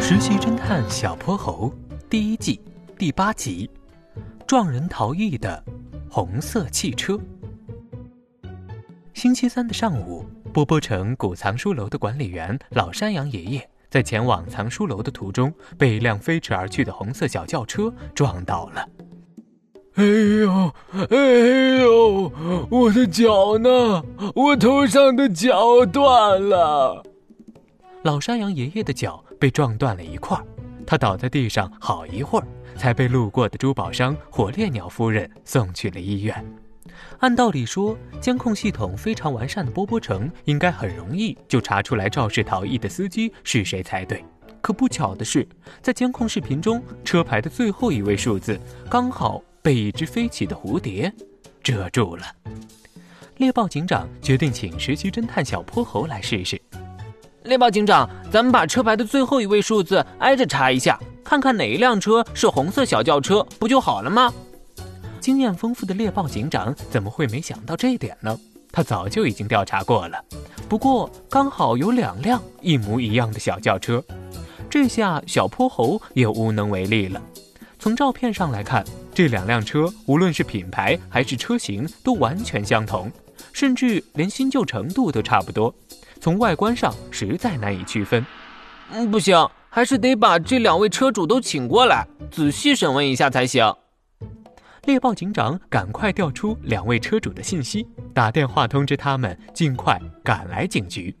[0.00, 1.70] 实习侦探小泼猴
[2.08, 2.58] 第一季
[2.96, 3.70] 第八集：
[4.46, 5.62] 撞人逃逸的
[6.08, 7.20] 红色汽车。
[9.12, 10.24] 星期三的上午，
[10.54, 18.88] 波波城古藏书楼的管理员老山羊爷爷在前往藏书楼的途中，被一辆飞驰而去的红色小轿车撞倒了。
[19.96, 20.72] 哎呦，
[21.10, 21.16] 哎
[21.82, 22.32] 呦，
[22.70, 24.02] 我的脚呢？
[24.34, 27.04] 我头上的脚断了。
[28.02, 30.38] 老山羊爷爷的脚被撞断了一块，
[30.86, 36.42] 他倒在地上好一会儿，才被路过的珠宝商火烈鸟夫人送去了医院。
[37.18, 44.24] 按道理说，监控系统非常完善的波波城应该很容易就查出来肇事逃逸的司机是谁才对。
[44.62, 45.46] 可不巧的是，
[45.82, 51.12] 在监控视频中，车牌的最后一位数字刚好被一只飞起的蝴蝶
[51.62, 52.24] 遮住了。
[53.36, 56.59] 猎豹警长决定请实习侦探小泼猴来试试。
[57.44, 64.32] 猎豹警长，咱们把车牌的最后一位数字挨着查一下，看看哪一辆车是红色小轿车，不就好了吗？
[65.20, 68.38] 经验丰富的猎豹警长怎么会没想到这一点呢？
[68.70, 70.22] 他早就已经调查过了。
[70.68, 74.04] 不过刚好有两辆一模一样的小轿车，
[74.68, 77.20] 这下小泼猴也无能为力了。
[77.78, 83.10] 从照片上来看，这两辆车无论是品牌还是车型都完全相同，
[83.54, 85.74] 甚至连新旧程度都差不多。
[86.20, 88.24] 从外观上实在难以区分，
[88.92, 93.74] 嗯，不行，还是得把这两位车主都请过来，仔细审问一下才行。
[94.84, 101.14] 猎豹警长赶快调出两位车主的信息，打电话通知他们尽快赶来警局。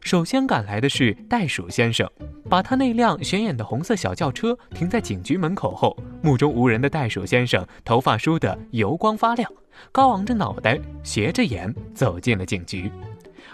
[0.00, 2.08] 首先赶来的是袋鼠先生，
[2.48, 9.50] 把他那辆显眼的红色小轿车停在警局门口后，目中无人的袋鼠先生头发梳得油光发亮，
[9.90, 12.90] 高昂着脑袋，斜着眼走进了警局。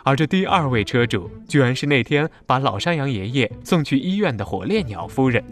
[0.07, 5.43] 而这第二位车主，居然是那天把老山羊爷爷送去医院的火烈鸟夫人。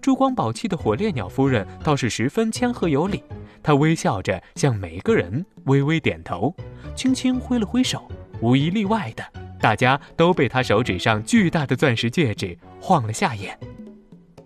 [0.00, 3.20] 珠光宝气的火烈鸟夫人倒是十分谦和有礼，
[3.64, 6.54] 她微笑着向每个人微微点头，
[6.94, 8.08] 轻轻挥了挥手。
[8.40, 9.24] 无一例外的，
[9.60, 13.58] 大家都被她手指上巨大的钻石戒指晃了下眼。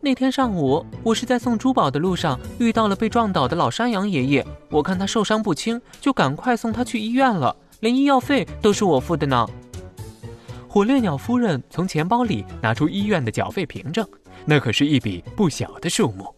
[0.01, 7.55] 那天上午，我是在送珠宝的路上遇到了被撞倒的老山羊爷爷，我看他受伤不轻，就赶快送他去医院了。
[7.81, 9.47] 连医药费都是我付的呢。
[10.73, 14.09] 火烈鸟夫人从钱包里拿出医院的缴费凭证，
[14.45, 16.33] 那可是一笔不小的数目。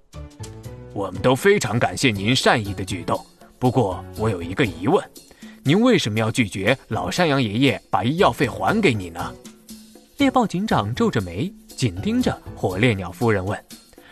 [0.95, 3.23] 我们都非常感谢您善意的举动，
[3.59, 5.05] 不过我有一个疑问：
[5.63, 9.35] 您为什么要拒绝老山羊爷爷把医药费还给你呢？
[10.17, 13.63] 猎豹警长皱着眉，紧盯着火烈鸟夫人问。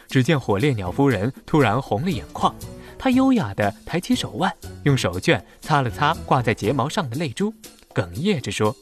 [0.06, 2.54] 只见火烈鸟夫人突然红了眼眶。
[2.98, 7.54] 他优雅地抬起手腕，用手绢擦了擦挂在睫毛上的泪珠，
[7.94, 8.76] 哽咽着说：“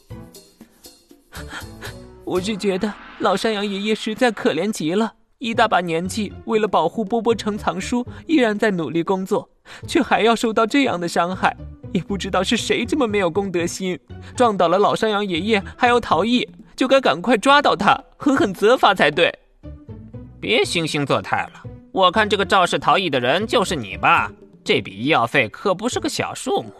[2.25, 9.49] 我是觉得老山羊爷爷实在可怜极了，一大把年纪，为了保护波波城藏书，依然在努力工作，
[9.87, 11.55] 却还要受到这样的伤害。
[11.91, 13.99] 也不知道是谁这么没有公德心，
[14.35, 19.33] 撞倒了老山羊爷爷还要逃逸，就该赶快抓到他，狠狠责罚才对。
[20.39, 24.31] 别惺惺作态了。”我看这个肇事逃逸的人就是你吧？
[24.63, 26.71] 这笔医药费可不是个小数目。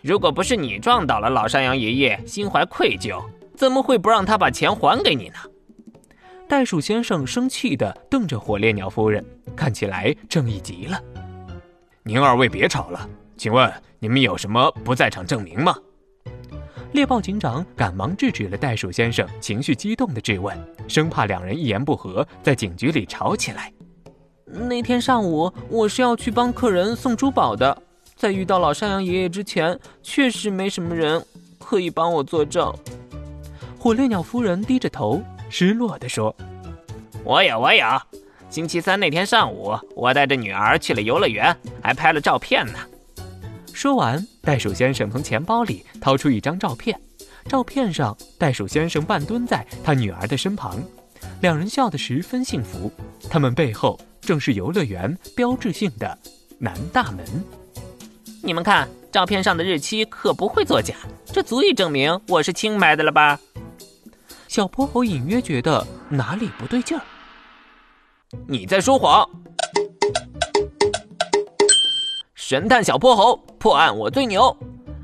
[0.00, 3.20] 如果不是你撞倒了老山羊爷爷，心怀愧疚，
[3.62, 5.36] 怎么会不让他把钱还给你呢？
[6.48, 9.24] 袋鼠先生生气地瞪着火烈鸟夫人，
[9.54, 11.00] 看起来正义极了。
[12.02, 15.76] 您二位别吵了，请问你们有什么不在场证明吗？
[16.90, 20.58] 猎豹警长赶忙制止了袋鼠先生情绪激动的质问，
[20.88, 23.72] 生怕两人一言不合在警局里吵起来。
[24.44, 27.80] 那天上午，我是要去帮客人送珠宝的，
[28.16, 31.24] 在遇到老山羊爷爷之前，确实没什么人
[31.60, 32.74] 可以帮我作证。
[33.82, 35.20] 火烈鸟夫人低着头，
[35.50, 36.32] 失落地说
[37.26, 37.84] ：“我有，我有。
[38.48, 42.78] 星期三那天上午，我带着女儿去了游乐园，还拍了照片呢。”
[43.74, 46.96] 说完，袋鼠先生从钱包里掏出一张照片，
[47.48, 50.80] 照片上袋鼠先生半蹲在他女儿的身旁，
[51.40, 52.88] 两人笑得十分幸福。
[53.28, 53.98] 他们背后。
[54.20, 56.16] 正是游乐园标志性的
[56.56, 57.26] 南大门。
[58.40, 60.94] 你们看，照片上的日期可不会作假，
[61.26, 63.40] 这足以证明我是清白的了吧？
[64.52, 67.02] 小泼猴隐约觉得哪里不对劲儿。
[68.46, 69.26] 你在说谎！
[72.34, 74.54] 神探小泼猴破案我最牛！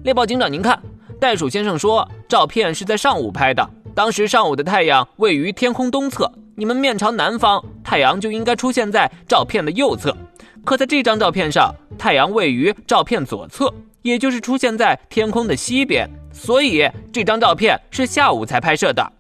[0.05, 0.79] 猎豹警长，您看，
[1.19, 6.31] 袋鼠先生说照片是在上午拍的，当时上午的太阳位于天空东侧。
[6.55, 10.15] 你们面朝南方，太阳就应该出现在照片的右侧。
[10.63, 13.73] 可在这张照片上，太阳位于照片左侧，
[14.03, 16.07] 也就是出现在天空的西边。
[16.35, 19.13] 所以这张照片是下午才拍摄的。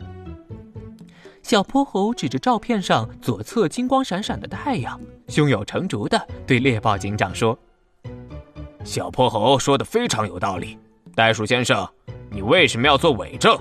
[1.48, 7.58] 小泼猴指着照片上左侧金光闪闪的太阳，胸有成竹地对猎豹警长说
[8.84, 10.76] ：“小泼猴说的非常有道理，
[11.14, 11.88] 袋鼠先生，
[12.28, 13.58] 你为什么要做伪证？”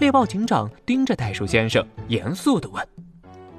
[0.00, 2.86] 猎豹警长盯着袋鼠先生，严肃地问：“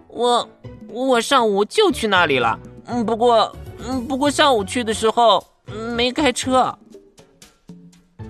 [0.07, 0.48] 我，
[0.88, 2.59] 我上午就去那里了。
[2.86, 5.44] 嗯，不过，嗯，不过上午去的时候
[5.95, 6.77] 没开车。”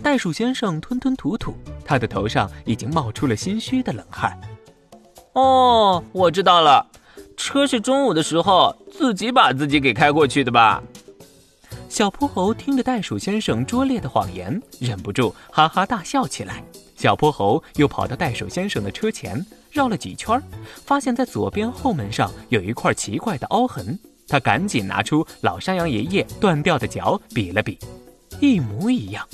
[0.01, 1.53] 袋鼠先生吞吞吐吐，
[1.83, 4.39] 他的头上已经冒出了心虚的冷汗。
[5.33, 6.86] 哦，我知道了，
[7.38, 10.83] 车是中午的时候自己把自己给开过去的吧？
[11.88, 16.63] 小泼猴听着袋鼠先生拙劣的谎言，忍不住哈哈大笑起来。
[16.95, 20.42] 小泼猴又跑到袋鼠先生的车前，绕了几圈，
[20.86, 23.98] 发现在左边后门上有一块奇怪的凹痕。
[24.28, 27.78] 他赶紧拿出老山羊爷爷断掉的脚比了比，
[28.39, 29.28] 一模一样。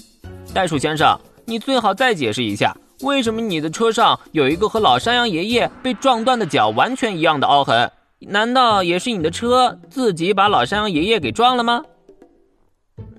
[0.53, 2.75] 袋鼠先生，你最好再解释一下。
[3.01, 7.91] 为什么你的车上有一个和老山羊爷爷被撞断的脚完全一样的凹痕？
[8.19, 11.83] 难道也是你的车自己把老山羊爷爷给撞了吗？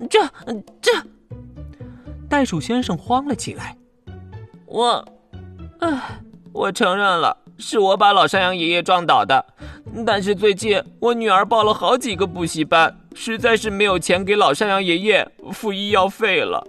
[0.09, 0.19] 这
[0.81, 0.91] 这，
[2.27, 3.77] 袋鼠先生慌了起来。
[4.65, 5.05] 我，
[5.79, 6.19] 唉，
[6.51, 9.45] 我承认了，是我把老山羊爷爷撞倒的。
[10.05, 16.67] 但是最近我女儿报了好几个补习班，实在是没有钱给老山羊爷爷付医药费了。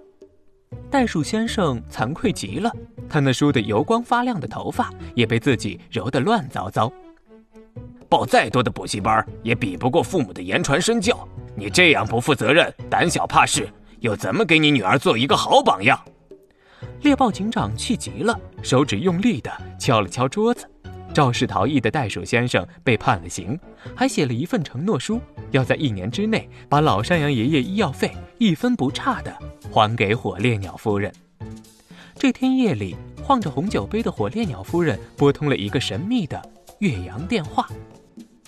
[0.89, 2.73] 袋鼠先生惭愧极了，
[3.11, 6.91] 他那梳得油光发亮的头发也被自己揉得乱糟糟。
[8.09, 11.29] 报再多的补习班也比不过父母的言传身教。
[11.57, 13.69] 你这样不负责任、胆小怕事，
[13.99, 16.01] 又怎么给你女儿做一个好榜样？
[17.03, 20.67] 猎豹警长气极了，手指用力地敲了敲桌子。
[21.13, 23.59] 肇事逃逸的袋鼠先生被判了刑，
[23.97, 25.21] 还写了一份承诺书，
[25.51, 29.37] 要在一年之内把老山羊爷爷医药费一分不差的
[29.71, 31.13] 还给火烈鸟夫人。
[32.21, 32.95] 这天夜里，
[33.25, 36.39] 晃着红酒杯的火烈鸟夫人拨通了一个神秘的
[36.81, 37.67] 越洋电话：“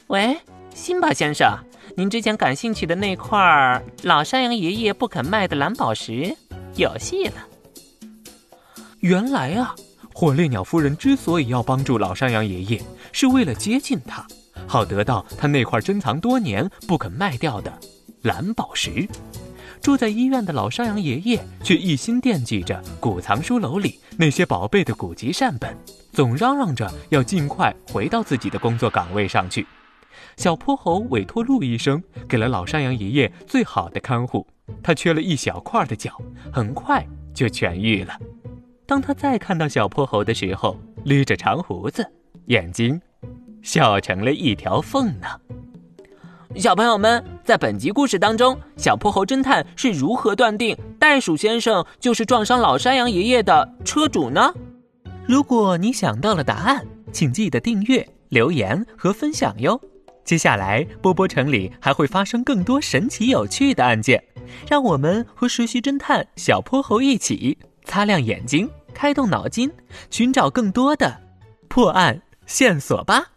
[0.08, 0.36] 喂，
[0.74, 1.56] 辛巴先生，
[1.96, 6.36] 您之前感兴趣的那块老山羊爷爷不肯卖的蓝宝石，
[6.76, 7.36] 有戏了。”
[9.00, 9.74] 原来啊。
[10.12, 14.26] 火烈鸟夫人之所以要帮助老山羊爷爷，是为了接近他，
[14.66, 17.72] 好得到他那块珍藏多年不肯卖掉的
[18.20, 19.08] 蓝宝石。
[19.82, 25.76] 住在医院的老山羊爷爷却一心惦记着古藏书楼里那些宝贝的古籍善本，
[26.12, 29.66] 总嚷嚷着要尽快回到自己的工作岗位上去。
[30.36, 34.46] 小泼猴委托陆医生给了老山羊爷爷最好的看护，
[34.84, 36.16] 他缺了一小块的脚，
[36.52, 37.04] 很快
[37.34, 38.16] 就痊愈了。
[38.86, 42.08] 当他再看到小泼猴的时候，捋着长胡子，
[42.46, 43.00] 眼睛
[43.62, 45.26] 笑成了一条缝呢。
[46.56, 54.52] 小朋友们，在本集故事当中，小泼猴侦探是如何断定袋鼠先生就是撞伤老山羊爷爷的车主呢？
[55.26, 59.80] 如果你想到了答案，请记得订阅、留言和分享哟。
[60.24, 64.22] 接下来，波波城里还会发生更多神奇有趣的案件，
[64.68, 68.68] 让我们和实习侦探小泼猴一起擦亮眼睛。
[68.94, 69.72] 开动脑筋，
[70.10, 71.18] 寻找更多的
[71.66, 73.31] 破案线索吧。